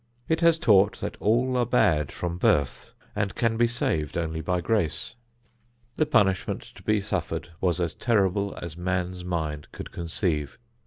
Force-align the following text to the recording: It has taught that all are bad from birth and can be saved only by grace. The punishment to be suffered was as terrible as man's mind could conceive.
It 0.27 0.41
has 0.41 0.57
taught 0.57 0.99
that 0.99 1.15
all 1.19 1.55
are 1.57 1.63
bad 1.67 2.11
from 2.11 2.39
birth 2.39 2.89
and 3.15 3.35
can 3.35 3.55
be 3.55 3.67
saved 3.67 4.17
only 4.17 4.41
by 4.41 4.59
grace. 4.59 5.13
The 5.95 6.07
punishment 6.07 6.63
to 6.73 6.81
be 6.81 6.99
suffered 7.01 7.49
was 7.61 7.79
as 7.79 7.93
terrible 7.93 8.57
as 8.59 8.75
man's 8.75 9.23
mind 9.23 9.67
could 9.71 9.91
conceive. 9.91 10.57